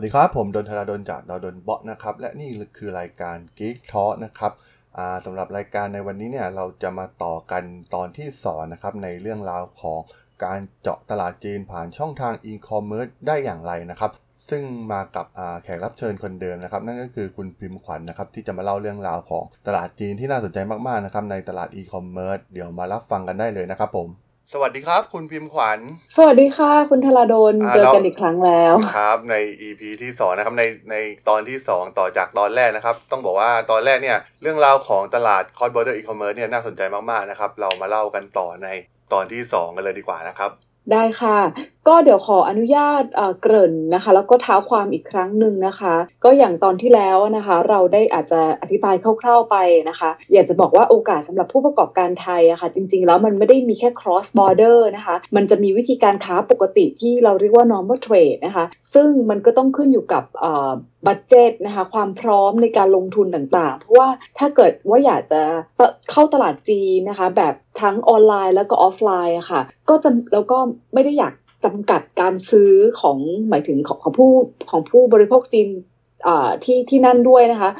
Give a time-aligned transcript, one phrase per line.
[0.00, 4.52] วัสดีครับ ผมดนทราดนจากดาวดนเบาะนะครับ และนี่คือรายการ Geek Talk นะครับ
[5.24, 7.62] สำหรับรายการในวันนี้เนี่ยเราจะมาต่อกัน
[7.94, 10.00] ตอนที่สอนนะครับในเรื่องราวของ
[10.44, 14.10] การเจาะตลาดจีนผ่านช่องทาง e-commerce ได้อย่างไรนะครับ
[14.50, 15.26] ซึ่งมากับ
[15.62, 24.08] แขกรับเชิญคนเดิมนะครับ นั่นก็คือคุณพิมพ์ขวัญนะครับ ที่จะมาเล่าเรื่องราวของตลาดจีนที่น่าสนใจมากๆนะครับในตลาด e-commerce เดี๋ยวมารับฟังกันได้เลยนะครับผม
[24.54, 25.78] สวัสดีครับคุณพิมพ์ขวัญ
[26.16, 30.96] สวัสดีค่ะ คุณธราดลอ่าเจอแล้วกันอีกครั้งแล้วครับ ใน EP ที่2นะครับในใน
[31.28, 38.68] ตอนที่ 2 ต่อจากตอนแรกนะครับ ต้องบอกว่าตอนแรกเนี่ยเรื่องราวของตลาด cross border e-commerce เนี่ยน่าสนใจมากๆนะครับ เรามาเล่ากันต่อใน
[39.12, 40.50] ตอนที่ 2 กันเลยดีกว่านะครับ
[40.92, 41.38] ได้ค่ะ
[41.88, 43.02] ก็เดี๋ยวขออนุญาต
[43.40, 49.56] เกริ่นนะคะ แล้วก็เท้าความอีกครั้งหนึ่งนะคะ ก็อย่างตอนที่แล้วนะคะ เราได้อาจจะอธิบายคร่าวๆไป
[49.88, 60.24] นะคะ อยากจะบอกว่าโอกาสสำหรับผู้ประกอบการไทยอะค่ะ จริงๆ แล้วมันไม่ได้มีแค่ cross border นะคะ มันจะมีวิธีการค้าปกติที่เราเรียกว่า normal trade นะคะ ซึ่งมันก็ต้องขึ้นอยู่กับ
[61.06, 65.40] บัตเจตนะคะความพร้อมในการลงทุนต่างๆ เพราะว่าถ้าเกิดว่าอยากจะ
[66.10, 70.58] เข้าตลาดจีนนะคะ แบบทั้งออนไลน์แล้วก็ออฟไลน์อะค่ะก็จะแล้วก็
[70.94, 74.30] ไม่ได้อยาก จำกัดการซื้อของหมายถึงของของผู้
[74.70, 75.68] ของผู้บริโภคจีน
[76.64, 77.70] ที่ที่นั่นด้วยนะคะ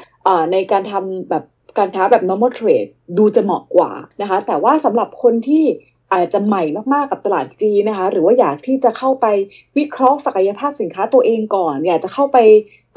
[0.41, 1.43] ะในการทำแบบ
[1.77, 5.63] การค้าแบบ normal trade ดูจะเหมาะกว่านะคะ แต่ว่าสำหรับคนที่
[6.13, 9.25] อาจจะใหม่มากๆกับตลาดจีนนะคะ หรือว่าอยากที่จะเข้าไป
[9.77, 12.37] วิเคราะห์ศักยภาพสินค้าตัวเองก่อน อยากจะเข้าไป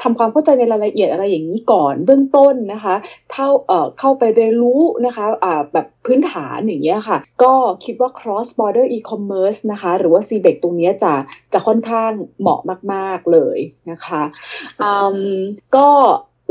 [0.02, 2.94] ทำความเข้าใจในรายละเอียดอะไรอย่างนี้ก่อนเบื้องต้นนะคะ
[3.30, 7.54] เท่าเอ่อเข้าไปเรียนรู้นะคะอ่าแบบพื้นฐานอย่างเงี้ยค่ะ ก็
[7.84, 11.14] คิดว่า cross border e-commerce นะคะ หรือว่า c b e c ตรงเนี้ยจะ
[11.52, 12.10] จะค่อนข้าง
[12.40, 12.60] เหมาะ
[12.92, 13.58] มาก ๆ เลย
[13.90, 14.22] นะคะ
[14.82, 14.92] อื
[15.34, 15.38] ม
[15.76, 15.88] ก็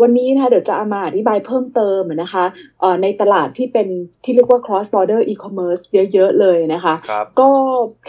[0.01, 2.45] วันนี้นะคะเดี๋ยวจะเอามาอธิบายเพิ่มเติมนะคะ
[2.79, 3.87] เอ่อในตลาดที่เป็น
[4.23, 7.51] ที่เรียกว่า cross border e-commerce เยอะ ๆ เลยนะคะครับก็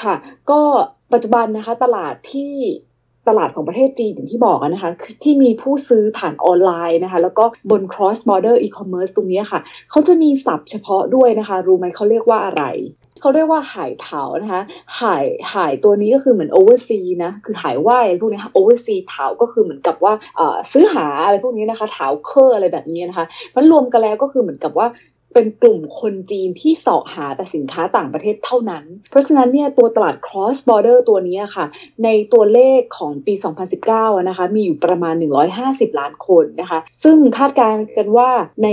[0.03, 0.15] ค่ะ
[0.51, 0.61] ก็
[1.13, 2.55] ปัจจุบันนะคะตลาดที่
[3.29, 12.65] ตลาดของประเทศจีนอย่างที่บอกนะคะคือที่มีผู้ซื้อผ่านออนไลน์นะคะ แล้วก็บน cross border e-commerce ตรงนี้ค่ะ เขาจะมีศัพท์เฉพาะด้วยนะคะ รู้ไหมเขาเรียกว่าอะไร
[13.21, 14.63] เขาเรียกว่าหายเถานะคะ
[15.01, 15.25] หาย
[15.55, 20.13] หายตัวนี้ก็คือเหมือน oversea นะ คือหายว่ายอะไรพวกนี้ค่ะ oversea เถาก็คือเหมือนกับว่า
[20.73, 23.27] ซื้อหาอะไรพวกนี้นะคะเถาเคอร์อะไรแบบนี้นะคะ
[23.57, 24.87] มันรวมกันแล้วก็คือเหมือนกับว่า
[25.35, 31.67] เป็นกลุ่มคนจีนที่เสาะหาแต่สินค้าต่างประเทศเท่านั้น เพราะฉะนั้นเนี่ยตัวตลาด cross border ตัวนี้ค่ะ
[32.05, 33.35] ในตัวเลขของปี
[33.81, 35.15] 2019 นะคะ มีอยู่ประมาณ
[35.57, 38.31] 150 ล้านคนนะคะ ซึ่งคาดการณ์กันว่า
[38.65, 38.69] ใน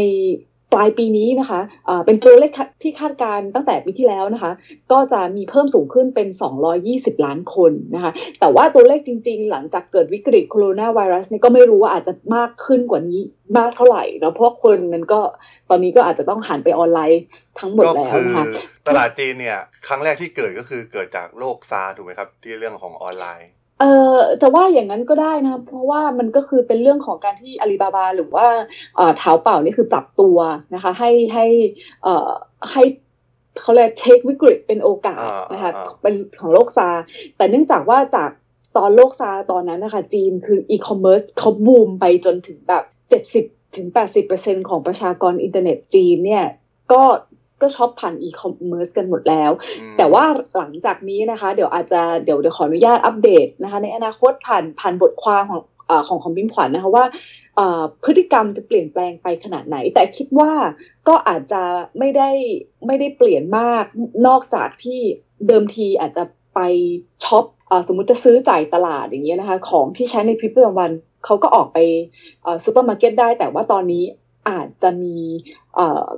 [0.74, 2.52] ปลายปีนี้นะคะเอ่อเป็นตัวเลข
[2.82, 4.52] ที่คาดการณ์ตั้งแต่ปีที่แล้วนะคะ
[4.92, 6.28] ก็จะมีเพิ่มสูงขึ้นเป็น
[6.78, 13.22] 220 ล้านคนนะคะ แต่ว่าตัวเลขจริง ๆ หลังจากเกิดวิกฤตโคโรนาไวรัสเนี่ยก็ไม่รู้ว่าอาจจะมากขึ้นกว่านี้
[13.58, 15.20] มากเท่าไหร่แล้วเพราะคนมันก็
[15.70, 17.22] ตอนนี้ก็อาจจะต้องหันไปออนไลน์
[17.59, 18.46] ทั้งหมดแล้วคือนะคะ
[18.88, 19.58] ตลาดจีนเนี่ย
[19.88, 23.50] ครั้งแรกที่เกิดก็คือเกิดจากโรคซาร์ถูกไหมครับ ที่เรื่องของออนไลน์
[23.81, 28.47] เออจะว่าอย่างนั้นก็ได้นะเพราะว่ามันก็คือเป็นเรื่องของการที่อาลีบาบาหรือว่า
[28.96, 30.38] เอ่อเท้าเป่านี่คือปรับตัว
[30.74, 31.46] นะคะให้ให้
[32.03, 32.30] เอ่อ
[32.72, 32.84] ให้
[33.62, 35.72] เขาเรียก take วิกฤตเป็นโอกาสนะคะ
[36.02, 37.03] เป็นของโรคซาร์ส
[37.38, 38.31] แต่เนื่องจากว่าจาก
[38.78, 46.46] ตอนโรคซาร์สตอนนั้นนะคะจีนคืออีคอมเมิร์ซเขาบูมไปจนถึงแบบเจ็ดสิบถึงแปดสิบเปอร์เซ็นต์ของประชากรอินเทอร์เน็ตจีนเนี่ย
[46.94, 47.03] ก็
[47.61, 50.23] ก็ช็อปผ่านอีคอมเมิร์ซกันหมดแล้วอืมแต่ว่า
[50.57, 57.05] หลังจากนี้นะคะ เดี๋ยวอาจจะเดี๋ยวเดี๋ยวขออนุญาตอัปเดตนะคะ ในอนาคตผ่านผ่านบทความของเออของของพิมพ์ขวัญนะคะว่า
[57.55, 60.51] เอ่อพฤติกรรมจะเปลี่ยนแปลงไปขนาดไหน แต่คิดว่า
[61.07, 61.63] ก็อาจจะ
[61.99, 62.31] ไม่ได้
[62.88, 63.83] ไม่ได้เปลี่ยนมาก
[64.28, 64.99] นอกจากที่
[65.47, 66.23] เดิมทีอาจจะ
[66.55, 66.59] ไป
[67.25, 71.78] ช็อปเอ่อสมมุติจะซื้อจ่ายตลาดอย่างเงี้ยนะคะ ของที่ใช้ในชีวิตประจำวันเขาก็ออกไป
[72.43, 74.03] เอ่อซูเปอร์มาร์เก็ตได้ แต่ว่าตอนนี้
[74.49, 75.60] อาจจะมีเอ่อ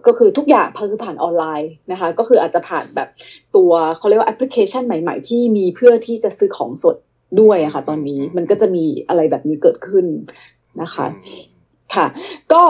[0.06, 3.10] ก็คือทุกอย่างคือผ่านออนไลน์นะคะ ก็คืออาจจะผ่านแบบ
[3.56, 6.96] ตัวเขาเรียกว่าแอปพลิเคชันใหม่ๆ ที่มีเพื่อที่จะซื้อของสด
[7.42, 10.06] ด้วยอะค่ะ ตอนนี้มันก็จะมีอะไรแบบนี้เกิดขึ้น
[10.82, 11.06] นะคะ
[11.96, 12.08] ค่ะ
[12.54, 12.62] ก็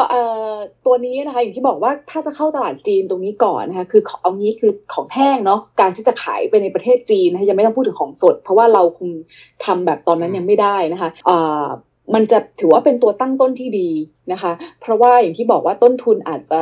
[0.86, 9.10] ตัวนี้นะคะอย่างที่บอกว่าถ้าจะเข้าตลาดจีนตรงนี้ก่อนนะคะคือของเอางี้คือของแห้งเนาะการที่จะขายไปในประเทศจีนนะคะยังไม่ต้องพูดถึงของสด เพราะว่าเราคง
[9.66, 11.10] ทำแบบตอนนั้นยังไม่ได้นะคะ
[12.14, 13.90] มันจะถือว่าเป็นตัวตั้งต้นที่ดี
[14.32, 14.52] นะคะ
[14.82, 16.62] เพราะว่าอย่างที่บอกว่าต้นทุนอาจจะ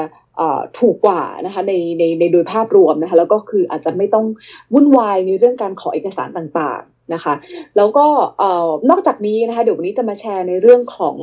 [0.80, 4.26] ถูกกว่านะคะในในในโดยภาพรวมนะคะแล้วก็คืออาจจะไม่ต้อง
[4.74, 7.34] วุ่นวายในเรื่องการขอเอกสารต่างๆนะคะ
[7.78, 8.06] แล้วก็
[8.90, 11.16] นอกจากนี้นะคะเดี๋ยววันนี้จะมาแชร์ในเรื่องของ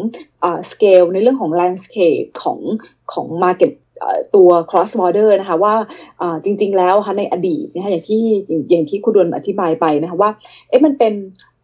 [0.70, 2.58] สเกลในเรื่องของ landscape ของ
[3.12, 3.72] ของ market
[4.34, 5.74] ตัว cross border นะคะว่า
[6.44, 8.22] จริง ๆ แล้วค่ะในอดีตนะคะอย่างที่
[8.70, 10.30] อย่างที่คุณดนอธิบายไปนะคะว่า
[10.68, 11.14] เอ๊ะมันเป็น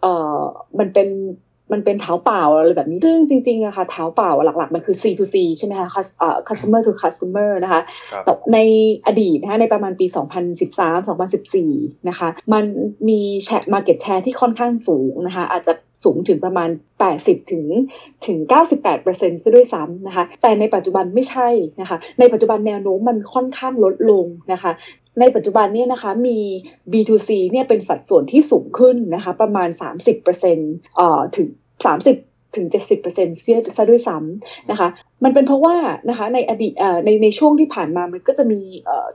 [0.01, 0.41] เอ่อ
[0.79, 1.09] มันเป็น
[1.73, 5.89] มันเป็นเท้าเปล่าอะไรแบบนี้ ซึ่งจริงๆอะค่ะเท้าเปล่าหลักๆ มันคือ C to C ใช่ไหมคะ
[6.49, 7.83] customer to customer นะคะ
[8.25, 8.59] แต่ใน
[9.07, 10.07] อดีตนะคะในประมาณปี
[10.87, 12.65] 2013-2014 นะคะ มัน
[13.09, 15.73] มีแชร์ market share ที่ค่อนข้างสูงนะคะ อาจจะ
[16.05, 16.69] สูงถึงประมาณ
[17.11, 17.67] 80 ถึง
[18.27, 18.39] ถึง
[18.91, 21.49] 98%ซะด้วยซ้ำนะคะ แต่ในปัจจุบันไม่ใช่
[21.81, 24.73] นะคะ ในปัจจุบันแนวโน้มมันค่อนข้างลดลงนะคะ
[25.21, 26.39] ในปัจจุบันนี้นะคะมี
[26.93, 29.69] B2C เนี่ยเป็นสัดส่วนที่สูงขึ้นนะคะประมาณ
[30.33, 31.49] 30%เอ่อถึง
[32.05, 34.89] 30ถึง 70%เสียซะด้วยซ้ำนะคะ
[35.25, 35.77] มันเป็นเพราะว่า
[36.09, 36.73] นะคะในอดีต
[37.05, 38.61] ในในช่วงที่ผ่านมามันก็จะมี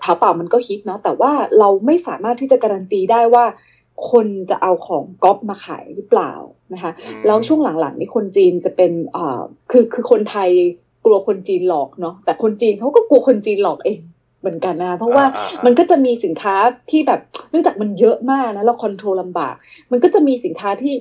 [0.02, 3.46] เท้าเปล่ามันก็ฮิตเนาะแต่ว่าเราไม่สามารถที่จะการันตีได้ว่า
[4.12, 6.32] คนจะเอาของก๊อปมาขายหรือเปล่า
[6.74, 6.92] นะคะ
[7.26, 9.42] แล้วช่วงหลังๆนี่คนจีนจะเป็นอ่า
[9.72, 10.50] คือคือคนไทย
[11.06, 14.00] กลัวคนจีนหลอกเนาะแต่คนจีนเขาก็กลัวคนจีนหลอกเอง
[14.40, 15.26] เหมือนกันนะ เพราะว่า
[15.66, 16.56] มันก็จะมีสินค้า
[16.92, 17.20] ที่แบบ
[17.50, 19.56] เนื่องจากมันเยอะมากนะเราคอนโทรลลำบาก
[19.92, 20.94] มันก็จะมีสินค้าที่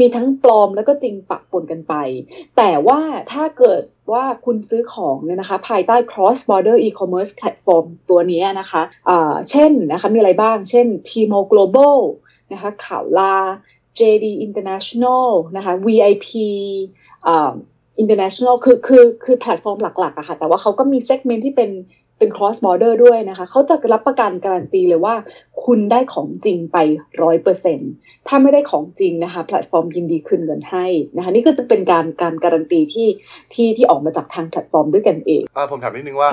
[0.00, 1.94] มีทั้งปลอมแล้วก็จริงปะปนกันไป
[2.56, 3.00] แต่ว่า
[3.32, 3.82] ถ้าเกิด
[4.12, 11.98] ว่าคุณซื้อของเนี่ยนะคะ ภายใต้ cross border e-commerce platform ตัวนี้นะคะเช่นนะคะมีอะไรบ้าง เช่น Tmall Global
[12.52, 13.36] นะคะ Kaola
[13.98, 16.28] JD International นะคะ VIP
[18.02, 21.70] International คือคือคือแพลตฟอร์มหลักๆอะค่ะ แต่ว่าเขาก็มี segment ที่เป็น
[22.20, 25.14] เป็น cross border ด้วยนะคะ เขาจะรับประกันการันตีเลยว่า
[25.64, 26.78] คุณได้ของจริงไป
[27.22, 27.78] ร้อยเปอร์เซ็นต์
[28.28, 30.86] ถ้าไม่ได้ของจริงนะคะแพลตฟอร์มยินดีคืนเงินให้
[31.16, 33.08] นะคะนี่ก็จะเป็นการการการันตีที่
[33.54, 36.30] ที่ที่ออกมาจากทางแพลตฟอร์มด้วยกันเองอผมถามนิดนึงว่า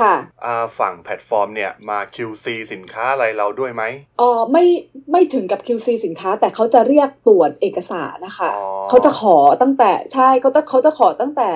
[0.79, 3.83] ฝั่งแพลตฟอร์มเนี่ยมา QC สินค้าอะไรเราด้วยไหม
[4.21, 4.65] อ๋อไม่
[5.11, 8.49] ไม่ถึงกับ QC สินค้า แต่เขาจะเรียกตรวจเอกสารนะคะ
[8.89, 11.49] เขาจะขอตั้งแต่ใช่เขาจะเขาจะขอตั้งแต่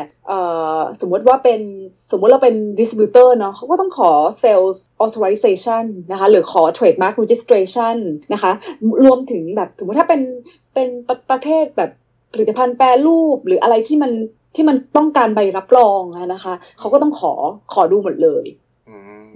[1.01, 1.61] สมมติว่าเป็น
[2.11, 4.11] สมมติเราเป็น distributor เนาะเขาก็ต้องขอ
[4.43, 7.97] sales authorization นะคะหรือขอ trademark registration
[8.33, 8.51] นะคะ
[9.05, 10.21] รวมถึงแบบสมมติถ้าเป็น
[10.73, 11.91] เป็นประประเภทแบบ
[12.33, 14.11] ผลิตภัณฑ์แปรรูปหรืออะไรที่มัน
[14.55, 16.01] ที่มันต้องการใบรับรอง
[16.33, 17.33] นะคะเขาก็ต้องขอ
[17.73, 18.45] ขอดูหมดเลย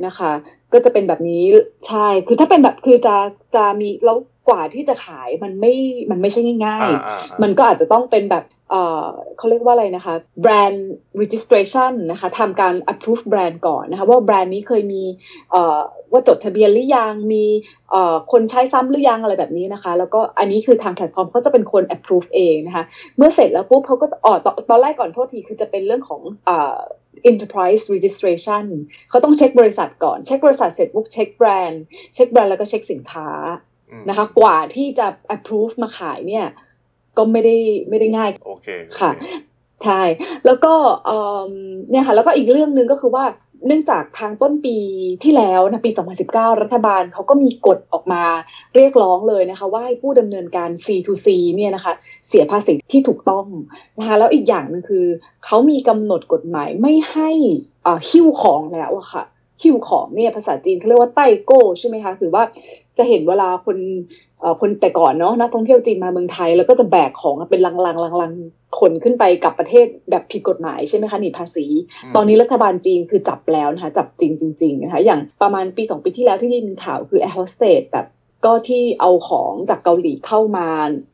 [0.06, 0.32] นะคะ
[0.74, 1.44] ก็จะเป็นแบบนี้
[1.88, 3.16] ใช่คือถ้าเป็นแบบคือจะ
[3.56, 4.18] จะมีแล้ว
[4.48, 5.74] กว่าที่จะขายมันไม่
[6.12, 9.06] มันไม่ใช่ง่ายๆ มันก็อาจจะต้องเป็นแบบเอ่อ
[9.38, 10.80] เขาเรียกว่าอะไรนะคะ brand
[11.22, 15.04] registration นะคะทำการ approve brand ก่อนนะคะว่าแบรนด์นี้เคยมี
[15.52, 15.80] เอ่อ
[16.12, 17.46] ว่าจดทะเบียนหรือยังมี
[17.92, 22.84] เอ่อคนใช้ซ้ำหรือยังอะไรแบบนี้นะคะ แล้วก็อันนี้คือทางแพลตฟอร์มเขาจะเป็นคน approve เองนะคะ
[23.18, 26.78] เมื่อเสร็จแล้วปุ๊บเขาก็อ๋อตอนแรกก่อนโทษทีคือจะเป็นเรื่องของเอ่อ
[27.32, 28.66] enterprise registration
[29.10, 31.84] เขาต้องเช็คบริษัทก่อน เช็คบริษัทเสร็จปุ๊บเช็คแบรนด์
[32.14, 33.30] เช็คแบรนด์แล้วก็เช็คสินค้า
[34.10, 36.46] นะคะ กว่าที่จะ approve มาขายเนี่ย
[37.18, 37.56] ก็ไม่ได้
[37.90, 38.68] ไม่ได้ง่าย โอเค
[39.00, 39.12] ค่ะ
[39.84, 40.02] ใช่
[40.46, 40.74] แล้วก็
[41.90, 43.26] เนี่ยค่ะ แล้วก็อีกเรื่องหนึ่งก็คือว่า
[43.68, 44.78] เนื่องจากทางต้นปี
[45.24, 45.92] ที่แล้วนะปี
[46.26, 48.24] 2019 รัฐบาลเขาก็มีกฎออกมา
[48.76, 51.94] เรียกร้องเลยนะคะ ว่าให้ผู้ดำเนินการ C2C เนี่ยนะคะ
[52.28, 53.46] เสียภาษีที่ถูกต้อง
[54.00, 55.06] นะคะแล้วอีกอย่างหนึ่งคือ
[55.46, 57.30] เขามีกำหนดกฎหมายไม่ให้
[58.10, 59.24] หิ้วของแล้วอะค่ะ
[59.64, 62.44] หิ้วของเนี่ยภาษาจีนเขาเรียกว่าไต้โก้ใช่ไหมคะคือว่า
[62.98, 63.78] จะเห็นเวลาคน
[64.62, 71.66] คนแต่ก่อนเนาะนักท่องเที่ยวจีนมาเมืองไทย แล้วก็จะแบกของเป็นลังๆลังๆขนขึ้นไปกับประเทศแบบผิดกฎหมายใช่ไหมคะหนีภาษี
[72.16, 78.06] ตอนนี้รัฐบาลจีนคือจับแล้วนะคะจับจริงจริงๆนะคะอย่างประมาณปีสองปีที่แล้วที่ได้ยินข่าวคือแอร์โฮสเตสแบบ
[78.46, 80.68] ก็ที่เอาของจากเกาหลีเข้ามา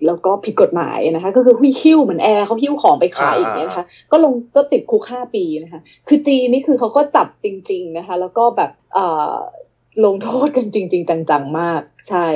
[0.05, 9.35] แล้วก็ผิดกฎหมายนะคะ ก็คือหิ้วเหมือนแอร์เขาหิ้วของไปขายอย่างเงี้ยนะคะก็ลงก็ติดคุกห้าปีนะคะ คือจีนนี่คือเขาก็จับจริง ๆนะคะ แล้วก็แบบเอ่อ
[10.05, 12.27] ลงโทษกันจริง ๆ จังๆมากใช่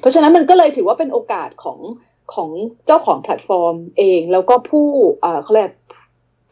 [0.00, 1.78] เพราะฉะนั้นมันก็เลยถือว่าเป็นโอกาสของ
[2.34, 2.50] ของ
[2.86, 4.88] เจ้าของแพลตฟอร์มเอง แล้วก็ผู้
[5.42, 5.72] เขาเรียก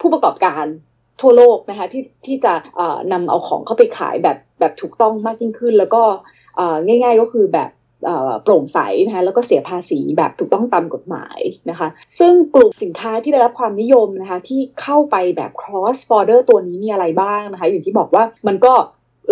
[0.01, 0.65] ผู้ประกอบการ
[1.21, 2.55] ทั่วโลกนะคะที่ที่จะ
[3.13, 6.03] นำเอาของเข้าไปขายแบบแบบถูกต้องมากยิ่งขึ้น แล้วก็
[6.87, 7.71] ง่าย ๆ ก็คือแบบ
[8.43, 11.39] โปร่งใสนะคะแล้วก็เสียภาษีแบบถูกต้องตามกฎหมาย
[11.71, 18.73] นะคะ ซึ่งกลุ่มสินค้าที่ได้รับความนิยมนะคะที่เข้าไปแบบ cross border ตัวนี้มีอะไรบ้างนะคะ อย่างที่บอกว่ามันก็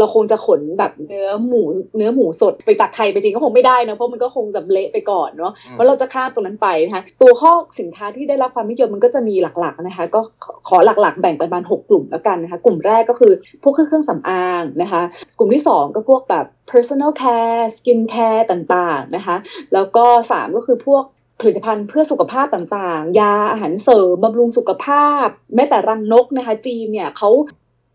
[0.00, 1.62] เราคงจะขนแบบเนื้อหมู
[1.96, 10.20] เนื้อหมูสดไปจากไทยไปจริงก็คงไม่ได้นะเพราะมันก็คงจะเละไปก่อนเนาะเพราะเราจะข้ามตรงนั้นไปนะคะตัวข้อสินค้าที่ได้รับความนิยมมันก็จะมีหลักๆนะคะ ก็
[10.68, 15.02] ขอหลักๆ แบ่งเป็นประมาณ 6 กลุ่มแล้วกันนะคะ กลุ่มแรกก็คือพวกเครื่องสำอางนะคะ
[15.38, 19.36] กลุ่มที่ 2 ก็พวกแบบ personal care skin care ต่างๆนะคะ
[19.72, 21.04] แล้วก็ 3 ก็คือพวก
[21.40, 27.30] ผลิตภัณฑ์เพื่อสุขภาพต่างๆ ยาอาหารเสริมบำรุงสุขภาพ แม้แต่รังนกนะคะ จีนเนี่ยเขา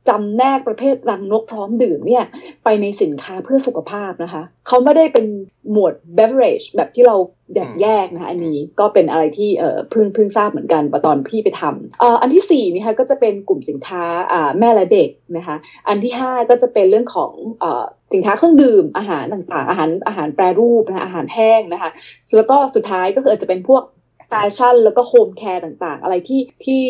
[0.09, 2.25] จำแนกประเภทรังนกพร้อมดื่มเนี่ย
[2.63, 5.25] ไปในสินค้าเพื่อสุขภาพนะคะ เขาไม่ได้เป็น
[5.71, 7.15] หมวด beverage แบบที่เรา
[7.55, 15.55] แยกแยกนะคะอันนี้ก็เป็นอะไรที่เออเพิ่งเพิ่งทราบเหมือนกันตอนพี่ไปทำเอ่ออันที่สี่นะคะก็จะเป็นกลุ่มสินค้าอ่าแม่และเด็กนะคะ
[15.87, 17.83] อันที่ห้าก็จะเป็นเรื่องของเอ่อ
[18.13, 21.89] สินค้าเครื่องดื่มอาหารต่างๆ อาหารอาหารแปรรูปนะคะอาหารแห้งนะคะ
[22.35, 23.83] แล้วก็สุดท้ายก็คืออาจจะเป็นพวก
[24.27, 26.81] แฟชั่นแล้วก็โฮมแคร์ต่างๆ อะไรที่ที่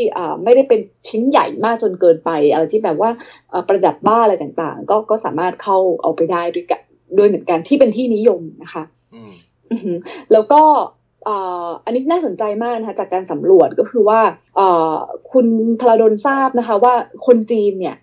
[0.43, 3.09] ไม่ได้เป็นชิ้นใหญ่มากจนเกินไป อะไรที่แบบว่า
[3.67, 6.81] ประดับบ้านอะไรต่างๆ ก็ก็สามารถเข้าเอาไปได้ด้วยกัน
[7.17, 8.83] ด้วยเหมือนกันที่เป็นที่นิยมนะคะ
[10.31, 10.61] แล้วก็
[11.85, 14.21] อันนี้น่าสนใจมากนะคะจากการสำรวจก็คือว่า
[15.31, 15.47] คุณ
[15.81, 16.93] ธราดลทราบนะคะว่า
[17.27, 17.95] คนจีนเนี่ย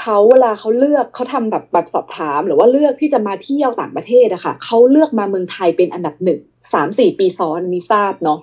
[0.00, 6.40] เขาเวลาเขาเลือกเขาทำแบบแบบสอบถาม หรือว่าเลือกที่จะมาเที่ยวต่างประเทศอะคะ่ะเขาเลือกมาเมืองไทยเป็นอันดับหนึ่ง
[6.72, 8.38] สามสี่ปีซ้อนนี้ทราบเนาะ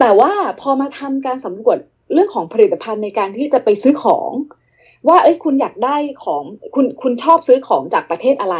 [0.00, 1.78] แต่ว่าพอมาทำการสำรวจ
[2.12, 4.30] เรื่องของผลิตภัณฑ์ในการที่จะไปซื้อของ
[5.08, 6.42] ว่าเอ้ยคุณอยากได้ของ
[6.74, 8.56] คุณคุณชอบซื้อของจากประเทศอะไร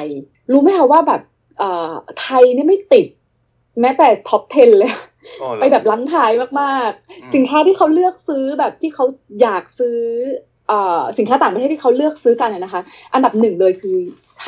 [0.53, 1.21] รู้ไหมคะว่าแบบ
[1.59, 3.07] เอ่อไทยเนี่ยไม่ติด
[3.81, 4.93] แม้แต่ท็อป 10 เลย
[5.61, 6.31] ไปแบบลังท้าย
[6.61, 9.05] มากๆ สินค้าที่เขาเลือกซื้อแบบที่เขา
[9.43, 9.99] อยากซื้อ
[11.19, 12.83] สินค้าต่างประเทศที่เขาเลือกซื้อกันนะคะ
[13.15, 13.97] อันดับหนึ่งเลยคือ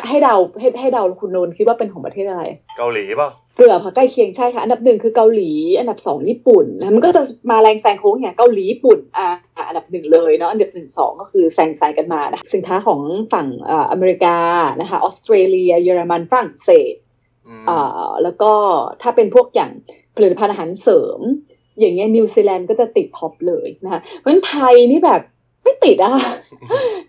[0.09, 2.42] ให้เดาให้ให้เดาคุณโนนคิดว่าเป็นของประเทศอะไร
[2.78, 9.26] เกาหลีป่ะเกือบค่ะใกล้เคียงใช่ค่ะ อันดับหนึ่งคือเกาหลี อันดับสองญี่ปุ่นนะมันก็จะมาแรงแซงโค้งอย่างเกาหลีญี่ปุ่นอ่า
[9.68, 13.00] อันดับหนึ่งเลยเนาะอันดับหนึ่งสองก็คือแซงแซงกันมานะสินค้าของ
[13.33, 13.47] ฝั่ง
[13.90, 14.37] อเมริกา
[14.80, 16.94] นะคะออสเตรเลีย เยอรมันฝรั่งเศส
[17.68, 18.52] อ่าแล้วก็
[19.02, 19.71] ถ้าเป็นพวกอย่าง
[20.16, 21.21] ผลิตภัณฑ์อาหารเสริม
[21.80, 25.23] อย่างเงี้ยนิวซีแลนด์ก็จะติด top เลยนะคะเพราะฉะนั้นไทยนี่แบบ
[25.64, 26.12] ไม่ติดอะ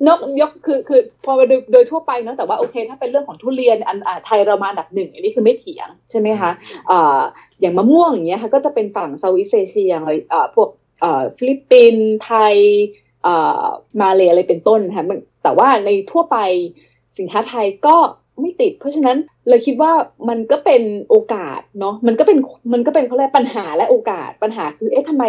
[0.07, 6.51] นกยกคือคือพอโดยโดยทั่วไปเนาะแต่ว่าโอเคถ้าเป็นเรื่องของทุเรียนอันไทยเรามาอันดับหนึ่งอันนี้คือไม่เถียงใช่ไหมคะ
[6.89, 7.19] อ่า
[7.61, 10.69] อย่างมะม่วงอย่างเงี้ยค่ะก็จะเป็นฝั่ง Southeast Asia อย่างอ่าพวก
[11.03, 12.55] อ่าฟิลิปปินส์ไทย
[13.25, 13.65] อ่า
[14.01, 15.05] มาเลอะไรเป็นต้นค่ะ
[15.43, 16.37] แต่ว่าในทั่วไป
[17.17, 17.95] สินค้าไทยก็
[18.41, 19.17] ไม่ติด เพราะฉะนั้น
[19.49, 19.91] เลยคิดว่า
[20.29, 22.37] มันก็เป็นโอกาสเนาะมันก็เป็น
[22.73, 25.23] มันก็เป็นเขาเรียกปัญหาและโอกาสปัญหาคือเอ๊ะทำไม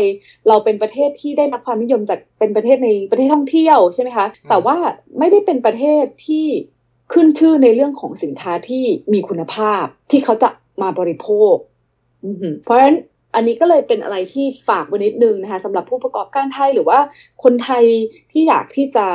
[0.49, 4.77] เราเป็นประเทศที่ได้รับความนิยมจากเป็นประเทศในประเทศท่องเที่ยวใช่ไหมคะแต่ว่า
[5.19, 6.47] ไม่ได้เป็นประเทศที่
[7.13, 10.51] ขึ้นชื่อในเรื่องของสินค้าที่มีคุณภาพที่เขาจะ
[10.83, 11.55] มาบริโภค
[12.65, 12.97] เพราะฉะนั้น
[13.35, 16.99] อันนี้ก็เลยเป็นอะไรที่ฝากไว้นิดนึงนะคะสำหรับผู้ประกอบการไทยหรือว่า
[17.45, 17.85] คนไทย
[18.33, 19.07] ที่อยากที่จะ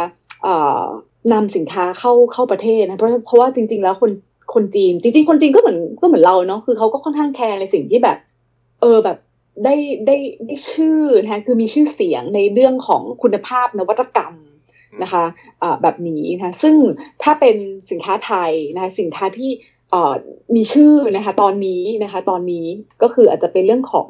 [1.34, 4.12] นำสินค้าเข้าเข้าประเทศนะเพราะเพราะว่าจริง ๆ แล้วคน
[4.54, 8.18] คนจีน จริง ๆ คนจีนก็เหมือนก็เหมือนเราเนาะคือเขาก็ค่อนข้างแคร์ในสิ่งที่แบบ
[8.82, 9.18] เออแบบ
[9.64, 9.76] ได้
[10.08, 14.34] ได้ได้ชื่อนะคะคือมีชื่อเสียงในเรื่องของคุณภาพนวัตกรรม
[15.04, 16.76] นะคะะแบบนี้นะคะซึ่ง
[17.24, 17.56] ถ้าเป็น
[17.92, 19.52] สินค้าไทยนะคะสินค้าที่
[20.56, 22.66] มีชื่อนะคะตอนนี้นะคะตอนนี้
[23.02, 24.08] ก็คืออาจจะเป็นเรื่องของ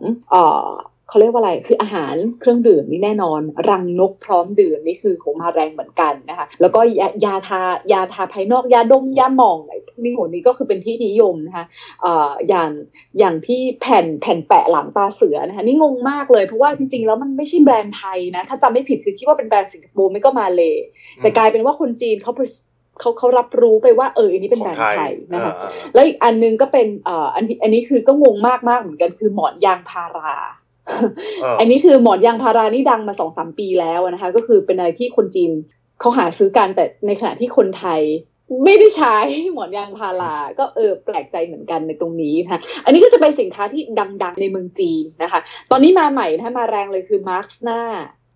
[1.12, 7.62] เขาเรียกว่าอะไร คืออาหารเครื่องดื่มนี่แน่นอน รังนกพร้อมดื่มนี่คือของมาแรงเหมือนกันนะคะ แล้วก็ยายาทา
[7.94, 11.66] ยาทาภายนอกยาดมยาหมองพวกนี้หัวนี้ก็คือเป็นที่นิยมนะคะ
[12.06, 12.70] อ่าอย่าง
[13.20, 20.78] อย่างที่แผ่นแผ่นแปะหลังตาเสือนะคะนี่งงมากเลยเพราะว่าจริงๆ แล้วมันไม่ใช่แบรนด์ไทยนะ ถ้าจำไม่ผิดคือคิดว่าเป็นแบรนด์สิงคโปร์ไม่ก็มาเลย
[21.18, 22.34] แต่กลายเป็นว่าคนจีนเขา
[23.00, 25.54] เขาเขารับรู้ไปว่าเอออันนี้เป็นแบรนด์ไทยนะคะ
[25.94, 30.36] แล้วอีกอันนึงก็เป็นเอ่ออันอันนี้คือก็งงมากมากเหมือนกันคือหมอนยางพารา
[31.60, 35.52] อันนี้คือหมอนยางพารานี่ดังมาสองสามปีแล้วนะคะ ก็คือเป็นอะไรที่คนจีน
[36.00, 38.02] เขาหาซื้อกันแต่ในขณะที่คนไทย
[38.66, 39.16] ไม่ได้ใช้
[39.54, 43.82] หมอนยางพารา ก็เออแปลกใจเหมือนกันในตรงนี้นะคะอันนี้ก็จะเป็นสินค้าที่
[44.24, 45.40] ดัง ๆ ในเมืองจีนนะคะ
[45.72, 47.82] ตอนนี้มาใหม่นะคะมาแรงเลยคือมาร์คหน้า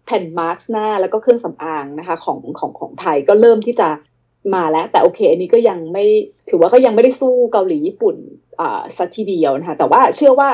[0.06, 3.90] แผ่นมาส์กหน้าแล้วก็เครื่องสำอางนะคะของของของไทยก็เริ่มที่จะ
[4.56, 6.06] มาแล้วแต่โอเค อันนี้ก็ยังไม่
[6.50, 8.16] ถือว่าก็ยังไม่ได้สู้เกาหลีญี่ปุ่น
[8.60, 10.50] อ่าสักทีเดียวนะคะแต่ว่าเชื่อว่า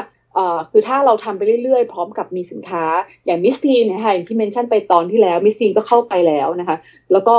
[0.71, 2.85] คือถ้าเราทำไปเรื่อยๆ พร้อมกับมีสินค้า
[3.25, 6.77] อย่าง Mistine นะคะอย่างที่ mention ไปตอนที่แล้ว Mistine ก็เข้าไปแล้วนะคะ
[7.11, 7.35] แล้วก็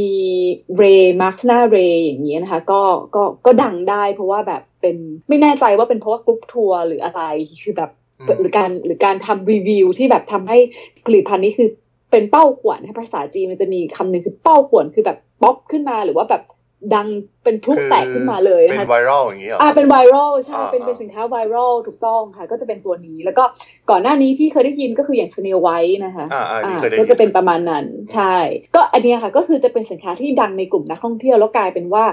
[0.00, 0.16] มี
[0.76, 2.82] Ray มาส์กหน้า Ray อย่างนี้นะคะก็
[3.14, 4.96] ก็ก็ดังได้เพราะว่าแบบเป็น
[5.28, 7.22] ไม่แน่ใจว่าเป็นเพราะว่ากรุ๊ปทัวร์หรืออะไร
[7.62, 7.90] คือแบบ
[8.40, 10.58] หรือการหรือการทำรีวิวที่แบบทำให้
[11.06, 11.68] ผลิตภัณฑ์นี้คือ
[12.10, 16.42] เป็นเป้าขวนภาษาจีนมันจะมีคำหนึ่งคือเป้าขวนคือแบบป๊อปขึ้นมาหรือว่าแบบ
[16.94, 17.06] ดัง
[17.44, 23.44] เป็นพลุแตกขึ้นมาเลยนะคะเป็นไวรัลอย่างนี้เหรออ่าเป็นไวรัลใช่เป็นเป็นสินค้าไวรัลถูกต้องค่ะ ก็จะเป็นตัวนี้ แล้วก็
[23.90, 28.34] ก่อนหน้านี้ที่เคยได้ยินก็คืออย่างสเนลไวท์นะคะอ่าก็จะเป็นประมาณนั้นใช่
[28.74, 32.04] ก็อันนี้ค่ะก็คือจะเป็นสินค้าที่ดังในกลุ่มนักท่องเที่ยวแล้วกลายเป็นว่า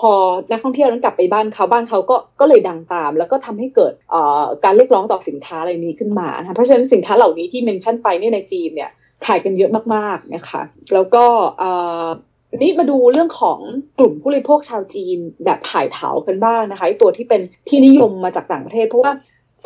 [0.00, 0.10] พอ
[0.50, 8.90] นักท่องเที่ยวนั้นกลับไปบ้านเขาบ้านเขาก็ก็เลยดังตาม แล้วก็ทำให้เกิดเอ่อการเรียกร้องต่อสินค้าอะไรนี้ขึ้นมานะคะเพราะฉะนั้นสินค้าเหล่านี้ที่เมนชั่นไปเนี่ยในจีนเนี่ย
[9.26, 10.62] ขายกันเยอะมากๆนะคะ
[10.94, 11.24] แล้วก็
[12.56, 13.58] นี้มาดูเรื่องของ
[13.98, 19.12] กลุ่มผู้บริโภคชาวจีนแบบถ่ายเถากันบ้างนะคะตัวที่เป็นที่นิยมมาจากต่างประเทศ เพราะว่า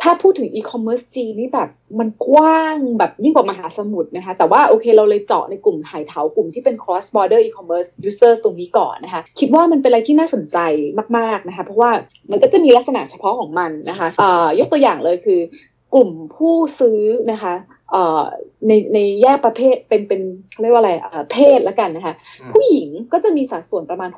[0.03, 10.57] ถ้าพูดถึงอีคอมเมิร์ซจีนนี่แบบมันกว้างแบบยิ่งกว่ามหาสมุทรนะคะ แต่ว่าโอเคเราเลยเจาะในกลุ่มไห่เถากลุ่มที่เป็น cross border e-commerce users ตรงนี้ก่อนนะคะ คิดว่ามันเป็นอะไรที่น่าสนใจ
[11.17, 11.91] มากๆนะคะ เพราะว่า
[12.31, 15.39] มันก็จะมีลักษณะเฉพาะของมันนะคะะยกตัวอย่างเลยคือ
[15.93, 16.99] กลุ่มผู้ซื้อ
[17.31, 17.53] นะคะ
[18.67, 20.21] ในในแยกประเภทเป็นเป็น
[20.61, 20.91] เรียกว่าอะไร
[21.31, 22.15] เพศแล้วกันนะคะ
[22.53, 24.09] ผู้หญิงก็จะมีสัดส่วนประมาณ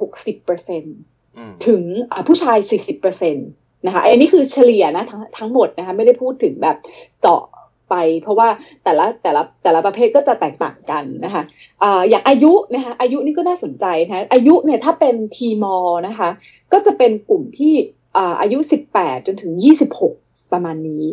[0.80, 1.84] 60%ถึง
[2.28, 2.58] ผู้ชาย
[3.02, 6.78] 40%นะคะอันนี้คือเฉลี่ยนะทั้งทั้งหมดนะคะไม่ได้พูดถึงแบบ
[7.22, 7.44] เจาะ
[7.90, 8.50] ไป เพราะว่า
[8.84, 11.44] แต่ละแต่ละแต่ละประเภทก็จะแตกต่างกันนะคะ
[11.84, 15.76] อ่าอย่างอายุนะคะอายุนี่ก็น่าสนใจนะคะอายุเนี่ยถ้าเป็นทีมอ
[16.08, 16.30] นะคะ
[16.74, 17.74] ก็จะเป็นกลุ่มที่
[18.18, 18.58] อ่าอายุ
[18.94, 19.52] 18 จนถึง
[19.94, 21.04] 26 ประมาณนี้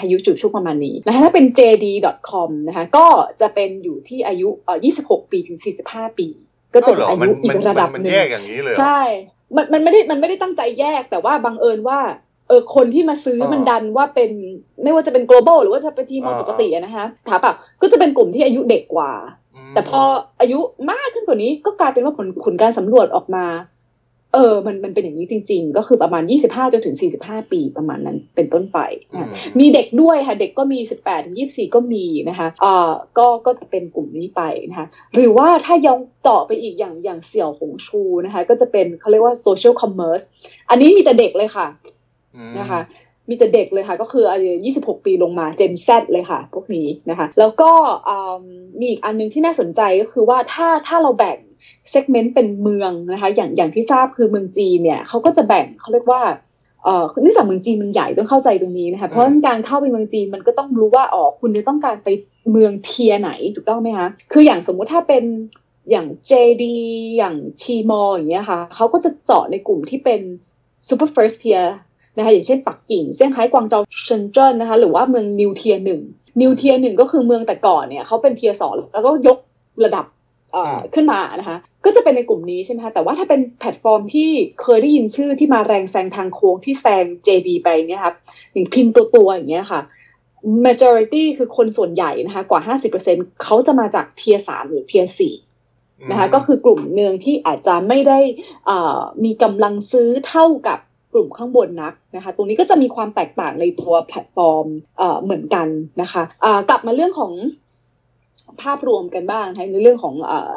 [0.00, 3.06] อายุจุดช่วงประมาณนี้นะคะถ้าเป็น jd.com นะคะก็
[3.40, 5.58] จะเป็นอยู่ที่อายุเอ่อ26 ปีถึง
[5.88, 6.28] 45 ปี
[6.74, 8.12] ก็จะเป็นอายุอีกระดับหนึ่ง
[8.80, 9.00] ใช่
[9.56, 12.00] มันมันไม่ได้มันไม่ได้ตั้งใจแยกแต่ว่าบังเอิญว่า
[12.48, 14.30] เออคนที่มาซื้อมันดันว่าเป็น
[14.82, 19.12] ไม่ว่าจะเป็น global หรือว่าจะเป็นทีมปกตินะคะถามแบบก็จะเป็นกลุ่มที่อายุเด็กกว่า
[19.74, 20.00] แต่พอ
[20.40, 20.58] อายุ
[20.90, 23.44] มากขึ้นกว่านี้ก็กลายเป็นว่าผลผลการสำรวจออกมา
[24.34, 28.78] เออ มัน มันเป็นอย่างนี้จริง ๆ ก็คือประมาณ 25จนถึง 45 ปีประมาณนั้นเป็นต้นไป
[29.12, 40.24] นะมีเด็กด้วยค่ะ เด็กก็มี 18ถึง24 ก็มีนะคะอ่าก็ ก็จะเป็นกลุ่มนี้ไปนะคะ หรือว่าถ้ายองต่อไปอีกอย่าง อย่างเสี่ยวหงชูนะคะ ก็จะเป็นเขาเรียกว่า social commerce
[40.70, 41.66] อันนี้มีแต่เด็กเลยค่ะ
[42.60, 42.82] นะคะ
[43.28, 47.70] มีแต่เด็กเลยค่ะ ก็คืออายุ26 ปีลงมา Gen Z เลยค่ะ พวกนี้นะคะ แล้วก็
[48.78, 51.38] มีอีกอันนึงที่น่าสนใจก็คือว่าถ้า ถ้าเราแบ่ง
[51.90, 56.22] เซกเมนต์เป็นเมืองนะคะอย่างอย่างที่ทราบคือเมืองจีนเนี่ยเขาก็จะแบ่งเขาเรียกว่า
[56.84, 62.08] เอ่อเนื่องจากเมืองจีนมันใหญ่ต้องเข้าใจตรงนี้นะคะเพราะการเข้าไปเมืองจีนมันก็ต้องรู้ว่าอ๋อคุณจะต้องการไป
[62.50, 65.24] เมืองเทียไหนถูกต้องไหมคะคืออย่างสมมุติถ้าเป็น
[65.90, 66.64] อย่าง JD
[67.16, 70.20] อย่างทีมออย่างเงี้ยค่ะเขาก็จะเจาะในกลุ่มที่เป็น
[70.88, 71.66] super first tier
[72.16, 76.00] นะคะอย่างเช่นปักกิ่งเซี่ยงไฮ้กวางโจวเซินเจิ้นนะคะหรือว่าเมือง new tier หนึ่ง
[76.40, 79.38] new tier หนึ่งก็คือเมืองแต่ก่อนเนี่ยเขาเป็น tier สองแล้วก็ยก
[79.84, 80.04] ระดับ
[80.94, 84.30] ขึ้นมานะคะก็จะเป็นในกลุ่มนี้ใช่ไหมคะแต่ว่าถ้าเป็นแพลตฟอร์มที่
[84.62, 88.14] เคยได้ยินชื่อที่มาแรงแซงทางโค้งที่แซง JD ไปเนี่ยครับ
[88.52, 89.80] อย่าง Pinduoduo อย่างเงี้ยค่ะ
[90.66, 95.34] majority คือคนส่วนใหญ่นะคะกว่า 50%เขาจะมาจากเทียสามหรือเทียสี่
[96.10, 98.18] นะคะก็คือกลุ่มเมืองที่อาจจะไม่ได้
[99.24, 100.78] มีกำลังซื้อเท่ากับ
[101.12, 104.66] กลุ่มข้างบนนักนะคะ ตรงนี้ก็จะมีความแตกต่างในตัวแพลตฟอร์ม
[105.22, 105.66] เหมือนกัน
[106.02, 106.22] นะคะ
[106.68, 107.32] กลับมาเรื่องของ
[108.62, 110.54] ภาพรวมกันบ้างนะคะในเรื่องของเอ่อ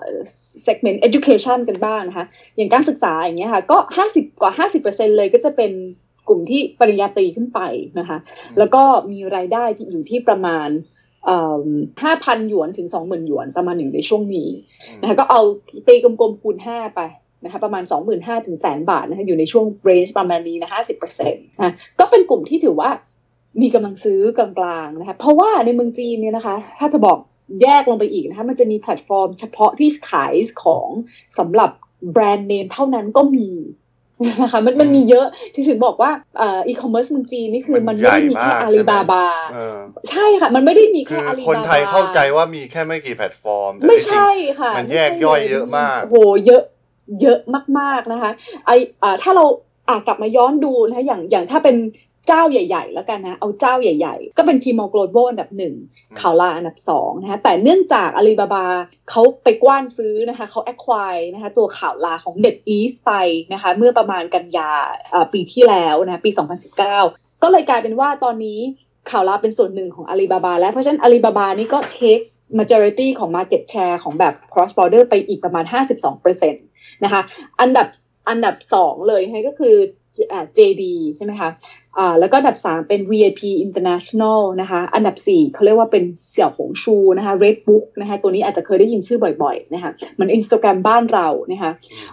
[0.66, 5.72] segment education กันบ้างนะคะอย่างการศึกษาอย่างเงี้ยค่ะก็ห้าสิบกว่าห้าสิบเปอร์เซ็นเลยก็จะเป็น
[6.28, 7.60] กลุ่มที่ปริญญาตรีขึ้นไป
[8.00, 8.18] นะคะ
[8.58, 10.70] แล้วก็มีรายได้ที่อยู่ที่ประมาณ
[12.04, 14.50] ห้าพันหยวนถึงสองหมื่นหยวนประมาณหนึ่งในช่วงนี้
[15.02, 15.42] นะคะก็เอา
[15.88, 17.02] ตีกลมๆคูณห้าไป
[17.44, 22.90] นะคะประมาณสองหมื่นห้าถึงแสนบาทนะคะอยู่ในช่วง range ประมาณนี้นะห้าสิบเปอร์เซ็นต์นะก็เป็นกลุ่มที่ถือว่า
[23.62, 24.50] มีกำลังซื้อกลา
[24.86, 27.18] งๆนะคะเพราะว่าในเมืองจีนเนี่ยนะคะ ถ้าจะบอก
[27.62, 30.34] แยกลงไปอีกนะคะมันจะมีแพลตฟอร์มเฉพาะที่ขาย
[30.64, 30.90] ของ
[31.40, 31.72] สำหรับ
[32.12, 33.50] แบรนด์เนมเท่านั้นก็มี
[34.42, 39.26] นะคะมันมันมีเยอะที่ถึงบอกว่าอีคอมเมิร์ซเมืองจีนนี่คือมันไม่ได้มีแค่อาลีบาบา
[40.10, 44.30] ใช่ค่ะ มันไม่ได้มีแค่อาลีบาบาคนไทยเข้าใจว่ามีแค่ไม่กี่แพลตฟอร์ม ไม่ใช่
[44.60, 46.64] ค่ะ มันแยกย่อยเยอะมากโหเยอะ
[47.22, 47.40] เยอะ
[47.80, 48.32] มากๆนะคะ
[48.66, 48.72] ไอ
[49.24, 49.46] ถ้าเรา
[49.90, 51.76] อ่ากลับมาย้อนดูนะคะอย่างอย่างถ้าเป็น
[52.28, 55.76] เจ้าใหญ่ ๆ แล้วกันนะ เอาเจ้าใหญ่ ๆ ก็เป็น Tmall Global อันดับหนึ่ง
[56.20, 58.66] Kaola อันดับสองนะคะแต่เนื่องจากอาลีบาบา
[59.10, 63.12] เขาไปกว้านซื้อนะคะเขา acquire นะคะตัว Kaola ของ NetEase ไป
[63.54, 64.72] นะคะเมื่อประมาณกันยา
[65.34, 66.32] ปีที่แล้วนะปี
[66.86, 68.60] 2019 ก็เลยกลายเป็นว่าตอนนี้
[69.12, 72.20] ข่าวลาเป็นส่วนหนึ่งของอาลีบาบาแล้วเพราะฉะนั้นอาลีบาบานี่ก็เทค
[72.60, 75.66] majority ของ market share ของแบบ cross border ไปอีกประมาณ
[76.14, 77.22] 52%นะคะ
[77.62, 77.88] อันดับ
[78.30, 79.76] อันดับสองเลยให้ก็คือ
[80.58, 80.84] JD
[81.16, 81.50] ใช่ไหมคะ
[82.00, 91.72] อ่าแล้วก็อันดับ 3 เป็น VIP International นะคะอันดับ 4เขาเรียกว่าเป็นเสี่ยวหงชูนะคะ Red Book นะคะตัวนี้อาจจะเคยได้ยินชื่อบ่อยๆนะคะมัน Instagram บ้านเรานะคะ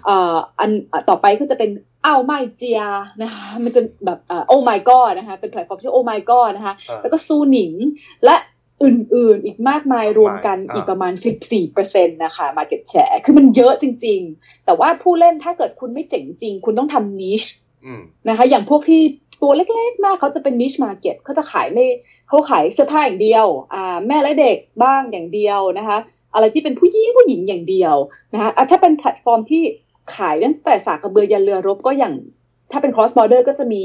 [0.09, 0.71] อ่าอัน
[1.09, 1.71] ต่อไปก็จะเป็น
[2.05, 2.81] Aomaijia
[3.23, 7.73] นะคะมันจะแบบอ่าโอ้ my god นะคะเป็นแพลตฟอร์มที่ oh my god นะคะแล้วก็ Suning
[8.25, 8.37] และ
[8.85, 11.13] อื่นๆ อีกมากมายรวมกันอีกประมาณ
[11.65, 17.43] 14%นะคะ market share คือมันเยอะจริง ๆ แต่ว่าผู้เล่นถ้าเกิดคุณไม่เจ๋งจริง คุณต้องทำ niche
[18.29, 19.03] นะคะอย่างพวกที่
[19.45, 21.87] ตัวเล็กๆมากเขาจะเป็น niche market เขาจะขายไม่
[22.29, 25.99] เขาขายเสื้อผ้าอย่างเดียวอ่าแม่และเด็กบ้างอย่างเดียวนะคะ
[26.35, 27.95] อะไรที่เป็นผู้หญิงผู้หญิงอย่างเดียว
[28.35, 29.63] นะคะถ้าเป็นแพลตฟอร์มที่
[30.17, 32.15] ขายตั้งแต่สากกระเบือยันเรือรบก็อย่าง
[32.73, 33.83] ถ้าเป็น cross border ก็จะมี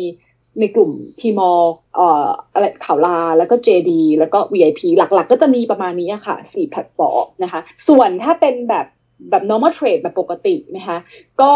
[0.59, 1.61] ในกลุ่ม Tmall
[1.95, 8.85] เอ่ออะไร Kaola แล้วก็ JD แล้วก็ VIP หลักๆ ก็จะมีประมาณนี้ค่ะสี่แพลตฟอร์มนะคะ ส่วนถ้าเป็นแบบ
[9.29, 10.97] แบบ normal trade แบบปกตินะคะ
[11.41, 11.51] ก็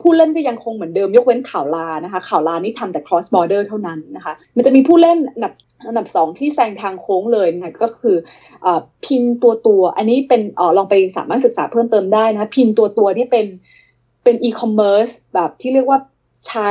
[0.00, 5.54] ผู้เล่นก็ยังคงเหมือนเดิมยกเว้น Kaola นะคะ Kaola นี่ทำแต่ cross border เท่านั้นนะคะมันจะมีผู้เล่นอันดับ
[5.88, 8.16] อันดับสองที่แซงทางโค้งเลยนะคะก็คือ
[9.04, 13.46] พินตัวตัวอันนี้เป็นอลองไปสามารถศึกษาเพิ่มเติมได้นะคะพินตัวตัวนี่เป็น
[14.24, 15.98] เป็น e-commerce แบบที่เรียกว่า
[16.48, 16.70] ใช้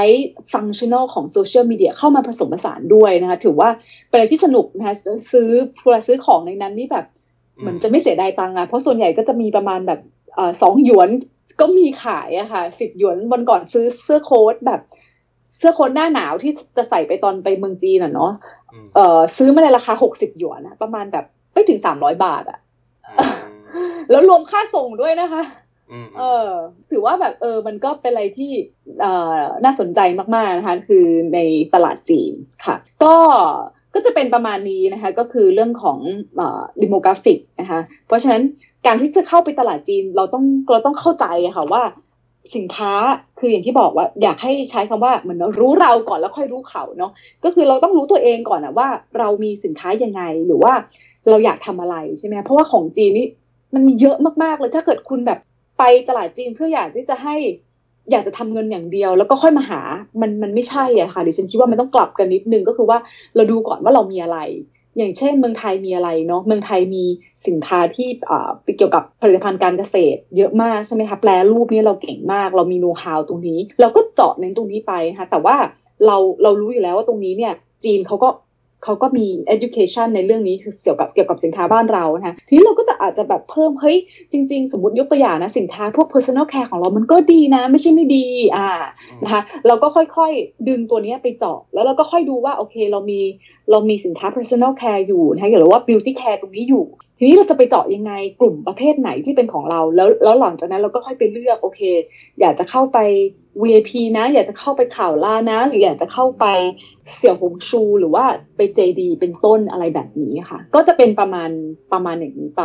[0.53, 3.69] ฟังชั่นอลของโซเชียลมีเดียเข้ามาผสมผสานด้วยนะคะถือว่า
[4.09, 4.95] เป็นอะไรที่สนุกนะคะ
[5.31, 5.49] ซื้อ
[5.83, 7.05] เวลาซื้อของในนั้นนี่แบบ
[7.59, 9.99] เหมือนจะไม่เสียดายตังค์อะเพราะส่วนใหญ่ก็จะมีประมาณแบบ
[10.61, 11.09] สองหยวน
[11.59, 14.81] ก็มีขายอะค่ะสิบหยวนวันก่อนซื้อเสื้อโค้ทแบบ
[15.57, 18.31] เสื้อโค้ทหน้าหนาวที่จะใส่ไปตอนไปเมืองจีนอะเนาะ
[18.95, 22.59] เออซื้อมาในราคาหกสิบหยวนนะประมาณแบบไม่ถึงสามร้อยบาทอะ
[24.09, 25.43] แล้วรวมค่าส่งด้วยนะคะ
[26.17, 26.49] เออ
[26.89, 28.51] ถือว่าแบบเออ มันก็เป็นอะไรที่
[29.01, 29.99] เอ่อน่าสนใจ
[30.35, 31.39] มากๆนะคะ คือใน
[31.73, 32.33] ตลาดจีน
[32.65, 33.15] ค่ะ ก็
[33.93, 35.97] ก็จะเป็นประมาณนี้นะคะก็คือเรื่องของ
[36.81, 38.43] ดิโมกราฟิกนะคะเพราะฉะนั้น
[38.85, 41.25] การที่จะเข้าไปตลาดจีนเราต้องเราต้องเข้าใจ
[41.55, 41.83] ค่ะว่า
[42.55, 42.93] สินค้า
[43.39, 47.11] คืออย่างที่บอกว่าอยากให้ใช้คำว่าเหมือนรู้เราก่อนแล้วค่อยรู้เขาเนาะ
[47.43, 50.73] ก็คือเราต้องรู้ตัวเองก่อนนะว่าเรามีสินค้ายังไงหรือว่า
[51.29, 53.27] เราอยากทำอะไรใช่ไหมเพราะว่าของจีนนี่
[53.73, 55.39] มันมีเยอะมากๆเลยถ้าเกิดคุณแบบ
[55.79, 57.35] ไปตลาดจีนเพื่ออยากที่จะให้
[58.11, 59.81] อยากจะทำเงินอย่างเดียว แล้วก็ค่อยมาหา
[60.21, 62.97] มันมันไม่ใช่อะค่ะดิฉันคิดว่ามันต้องกลับกันนิดนึงก็คือว่า
[63.35, 64.39] เราดูก่อนว่าเรามีอะไร
[64.97, 67.03] อย่างเช่น เมืองไทยมีอะไรเนาะเมืองไทยมี
[67.47, 75.55] สินค้าที่อ่าเกี่ยวกับผลิตภัณฑ์การเกษตร เยอะมากใช่ไหมคะแปลรูปนี้เราเก่งมาก เรามีโน้ตฮาวตรงนี้ เราก็เจาะในตรงนี้ไปค่ะแต่ว่า
[76.05, 77.53] เราเรารู้อยู่แล้วว่าตรงนี้เนี่ย
[77.85, 78.29] จีนเขาก็
[78.83, 83.97] เขาก็มี education ในเรื่องนี้คือเกี่ยวกับเกี่ยวกับสินค้าบ้านเรานะคะทีนี้เราก็จะอาจจะแบบเพิ่มเฮ้ย
[84.31, 88.25] จริง ๆ สมมติยกตัวอย่างนะสินค้าพวก personal care ของเรามันก็ดีนะ ไม่ใช่ไม่ดี
[88.57, 88.69] อ่า
[89.23, 93.21] นะคะเราก็ค่อยๆดึงตัวนี้ไปเจาะแล้วเราก็ค่อยดูว่าโอเคเรามี
[93.71, 96.85] เรามีสินค้า personal care อยู่นะคะหรือว่า beauty care ตรงนี้อยู่
[97.17, 101.81] ทีนี้เราจะไปเจาะยังไงกลุ่มประเภทไหนที่เป็นของเรา แล้วแล้วหลังจากนั้นเราก็ค่อยไปเลือกโอเค
[102.39, 102.97] อยากจะเข้าไป
[103.61, 106.45] VIP นะ อยากจะเข้าไปข่าวล่านะ หรืออยากจะเข้าไป
[107.15, 108.25] เสี่ยวหงชู หรือว่า
[108.57, 111.49] ไป JD เป็นต้นอะไรแบบนี้ค่ะ ก็จะเป็นประมาณ
[111.93, 112.63] ประมาณอย่างนี้ไป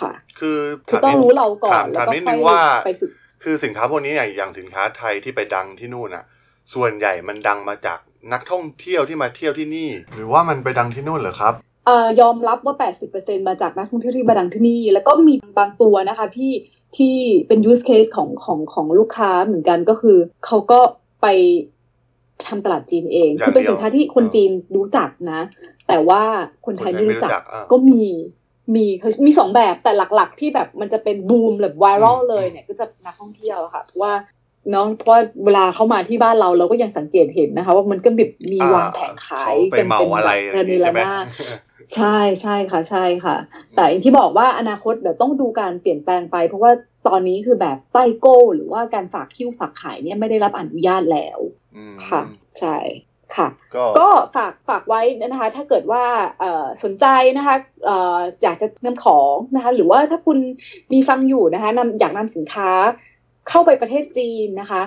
[0.00, 2.38] ค่ะ คือคือต้องรู้เราก่อนแล้วก็ค่อย
[2.84, 3.10] ไปสึก
[3.42, 6.24] คือสินค้าพวกนี้เนี่ยอย่างสินค้าไทยที่ไปดังที่นู่นอะ
[6.74, 7.98] ส่วนใหญ่มันดังมาจาก
[8.32, 11.54] นักท่องเที่ยวที่มาเที่ยวที่นี่ หรือว่ามันไปดังที่นู่นเหรอครับ
[11.86, 12.74] เอ่อยอมรับว่า
[13.12, 16.52] 80%มาจากนักท่องเที่ยวที่มาดังที่นี่ แล้วก็มีบางตัวนะคะที่
[16.96, 17.14] ที่
[17.48, 20.80] เป็น use case ของของของลูกค้าเหมือนกันก็คือเขาก็
[21.22, 21.26] ไป
[22.46, 25.40] ทำตลาดจีนเอง คือเป็นสินค้าที่คนจีนรู้จักนะ
[25.88, 26.22] แต่ว่า
[26.66, 27.30] คนไทยไม่รู้จัก
[27.72, 28.02] ก็มี
[28.74, 28.84] มี
[29.26, 34.12] มีสองแบบแต่หลักๆ ที่แบบมันจะเป็นบูมแบบไวรัลเลยเนี่ยก็จะนักท่องเที่ยวค่ะว่า
[34.70, 40.32] เนาะเพราะเวลาเขามาที่บ้านเราเราก็ยังสังเกตเห็นนะคะ ว่ามันก็แบบมีวางแผงขายเป็นเป็นอะไร
[40.82, 41.00] ใช่ไหม
[41.94, 43.36] ใช่ใช่ค่ะใช่ค่ะ
[43.76, 46.72] แต่อย่างที่บอกว่าอนาคตเดี๋ยวต้องดูการเปลี่ยนแปลงไป เพราะว่า
[47.08, 51.38] ตอนนี้คือแบบใต้โก้ หรือว่าการฝากคิ้วฝากขายเนี่ยไม่ได้รับอนุญาตแล้ว
[52.08, 52.22] ค่ะ
[52.60, 52.76] ใช่
[53.36, 53.48] ค่ะ
[53.98, 56.04] ก็ฝากฝากไว้นะคะ ถ้าเกิดว่า
[56.84, 57.56] สนใจนะคะ
[58.42, 60.38] อยากจะนำของนะคะ หรือว่าถ้าคุณ
[60.92, 62.70] มีฟังอยู่นะคะนำอยากนำสินค้า
[63.48, 64.82] เข้าไปประเทศจีนนะคะ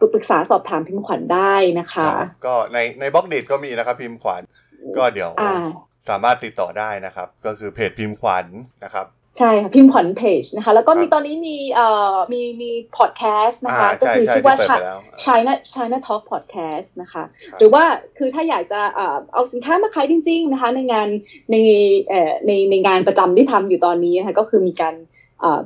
[0.00, 2.08] ปรึกษาสอบถามพิมพ์ขวัญได้นะคะ
[2.46, 4.42] ก็ในในบล็อกเดทก็มีนะครับพิมพ์ขวัญ
[4.96, 5.30] ก็เดี๋ยว
[6.08, 8.46] สามารถติดต่อได้นะครับ ก็คือเพจพิมพ์ขวัญ
[8.84, 9.06] นะครับ
[9.38, 14.56] ใช่ค่ะพิมพ์ขวัญเพจนะคะ แล้วก็มีตอนนี้มีเอ่อมีมีพอดแคสต์นะคะ ก็คือชื่อว่า
[15.24, 17.24] China China Talk Podcast นะคะ
[17.58, 17.84] หรือว่า
[18.18, 18.80] คือถ้าอยากจะ
[19.32, 21.08] เอาสินค้ามาขายจริง ๆ นะคะ ในงาน
[21.50, 21.56] ใน
[22.08, 24.94] เอ่อในในงานประจำที่ทำอยู่ตอนนี้นะคะก็คือมีการ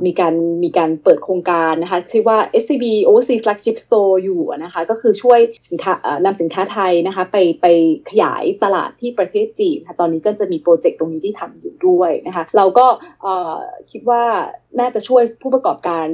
[0.06, 0.34] มีการ
[0.64, 7.66] มีการเปิดโครงการนะคะชื่อว่า SCB Overseas Flagship Store อยู่นะคะก็คือช่วยสินค้านำสินค้าไทยนะคะไปไป
[8.10, 12.86] ขยายตลาดที่ประเทศจีนค่ะตอนนี้ก็จะมีโปรเจกต์ตรงนี้ที่ทำอยู่ด้วยนะคะเราก็
[13.90, 14.22] คิดว่า
[14.80, 16.08] น่าจะช่วยผู้ประกอบการ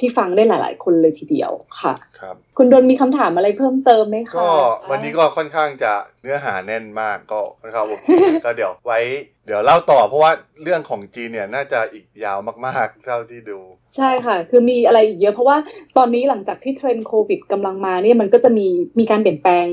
[0.00, 4.50] ที่ฟังได้หลาย ๆ คนเลยทีเดียวค่ะครับคุณดนมีคำถามอะไรเพิ่มเติมไหมคะก็
[4.90, 8.00] วันนี้ก็ค่อนข้างจะเนื้อหาแน่นมากก็นะครับผม
[8.44, 9.00] ก็เดี๋ยวไว้
[9.46, 10.32] เดี๋ยวเล่าต่อเพราะว่า
[10.62, 13.58] เรื่องของจีนเนี่ยน่าจะอีกยาวมาก ๆ เท่าที่ดู
[13.96, 15.56] ใช่ค่ะ คือมีอะไรอีกเยอะเพราะว่า
[15.96, 18.66] ตอนนี้หลังจากที่เทรนด์โควิดกำลังมาเนี่ยมันก็จะมี
[18.98, 19.66] มีการเปลี่ยนแปลง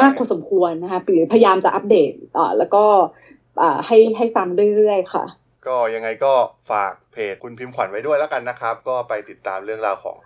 [0.00, 2.84] มากพอสมควรนะคะหรือพยายามจะอัปเดตอ่าแล้วก็
[3.62, 5.24] อ่าให้ให้ฟังเรื่อยๆค่ะ
[5.66, 6.34] ก็ยังไงก็
[6.70, 10.18] ฝากเพจคุณพิมพ์ขวัญไว้ด้วยแล้วกันนะครับ ก็ไปติดตามเรื่องราวของ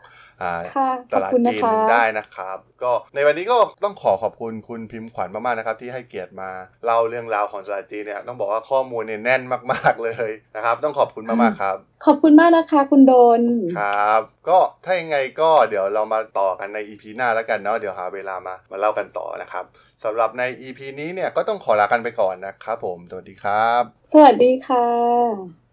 [1.13, 6.51] ตลาดจีนได้นะครับ ก็ในวันนี้ก็ต้องขอขอบคุณคุณพิมพ์ขวัญมากๆนะครับ ที่ให้เกียรติมา
[6.85, 13.41] เล่าเรื่องราวของตลาดจีนเนี่ยต้องบอกว่าข้อมูลเนี่ยแน่นมาก ๆเลยนะครับ ต้องขอบคุณมากๆครับ ขอบคุณมากนะคะคุณโดน
[13.79, 19.65] ครับ ก็ถ้ายังไงก็เดี๋ยวเรามาต่อกันใน EP หน้าแล้วกันเนาะเดี๋ยวหาเวลามามาเล่ากันต่อนะครับ
[20.05, 23.83] สำหรับใน EP นี้เนี่ยก็ต้องขอลากันไปก่อนนะครับผม สวัสดีครับ
[24.13, 25.66] สวัสดีค่ะ